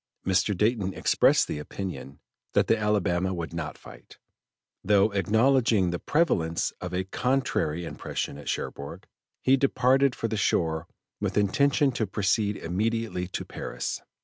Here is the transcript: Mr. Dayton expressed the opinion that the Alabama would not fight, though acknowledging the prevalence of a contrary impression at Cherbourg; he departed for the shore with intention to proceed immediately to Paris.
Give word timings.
Mr. 0.25 0.57
Dayton 0.57 0.95
expressed 0.95 1.47
the 1.47 1.59
opinion 1.59 2.19
that 2.53 2.65
the 2.65 2.75
Alabama 2.75 3.35
would 3.35 3.53
not 3.53 3.77
fight, 3.77 4.17
though 4.83 5.11
acknowledging 5.11 5.91
the 5.91 5.99
prevalence 5.99 6.71
of 6.81 6.91
a 6.91 7.03
contrary 7.03 7.85
impression 7.85 8.35
at 8.39 8.49
Cherbourg; 8.49 9.05
he 9.43 9.55
departed 9.57 10.15
for 10.15 10.27
the 10.27 10.37
shore 10.37 10.87
with 11.19 11.37
intention 11.37 11.91
to 11.91 12.07
proceed 12.07 12.57
immediately 12.57 13.27
to 13.27 13.45
Paris. 13.45 14.01